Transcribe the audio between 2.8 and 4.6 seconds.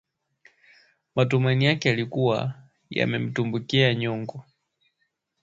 yametumbukia nyongo